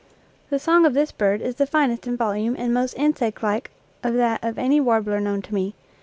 [0.49, 3.69] The song of this bird is the finest in volume and most insectlike
[4.01, 5.75] of that of any warbler known to me.